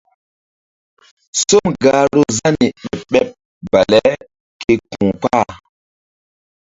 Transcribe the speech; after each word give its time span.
Som 1.47 1.65
gahru 1.83 2.21
Zani 2.37 2.67
ɓeɓ 2.83 3.01
ɓeɓ 3.11 3.27
bale 3.71 4.01
ke 4.61 4.71
ku̧ 4.89 5.05
kpah. 5.21 5.49